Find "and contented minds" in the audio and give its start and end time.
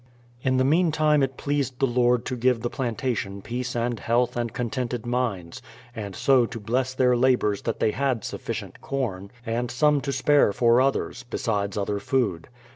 4.35-5.61